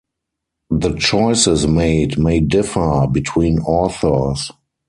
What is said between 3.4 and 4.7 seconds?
authors.